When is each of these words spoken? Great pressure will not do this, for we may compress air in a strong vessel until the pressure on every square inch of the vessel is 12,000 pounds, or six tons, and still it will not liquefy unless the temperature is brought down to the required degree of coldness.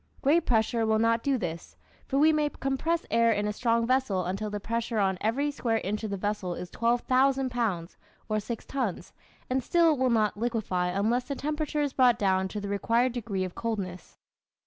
Great 0.23 0.47
pressure 0.47 0.83
will 0.83 0.97
not 0.97 1.21
do 1.21 1.37
this, 1.37 1.75
for 2.07 2.17
we 2.17 2.33
may 2.33 2.49
compress 2.49 3.05
air 3.11 3.31
in 3.31 3.45
a 3.47 3.53
strong 3.53 3.85
vessel 3.85 4.25
until 4.25 4.49
the 4.49 4.59
pressure 4.59 4.97
on 4.97 5.15
every 5.21 5.51
square 5.51 5.77
inch 5.83 6.03
of 6.03 6.09
the 6.09 6.17
vessel 6.17 6.55
is 6.55 6.71
12,000 6.71 7.51
pounds, 7.51 7.97
or 8.27 8.39
six 8.39 8.65
tons, 8.65 9.13
and 9.47 9.63
still 9.63 9.93
it 9.93 9.99
will 9.99 10.09
not 10.09 10.35
liquefy 10.35 10.87
unless 10.87 11.25
the 11.25 11.35
temperature 11.35 11.81
is 11.81 11.93
brought 11.93 12.17
down 12.17 12.47
to 12.47 12.59
the 12.59 12.67
required 12.67 13.11
degree 13.13 13.43
of 13.43 13.53
coldness. 13.53 14.17